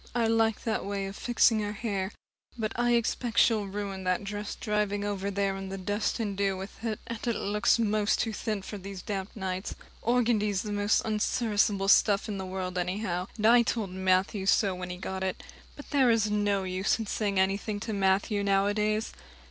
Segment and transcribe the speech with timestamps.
[0.15, 2.11] I like that way of fixing her hair.
[2.57, 6.57] But I expect she'll ruin that dress driving over there in the dust and dew
[6.57, 9.75] with it, and it looks most too thin for these damp nights.
[10.01, 14.89] Organdy's the most unserviceable stuff in the world anyhow, and I told Matthew so when
[14.89, 15.43] he got it.
[15.75, 19.13] But there is no use in saying anything to Matthew nowadays.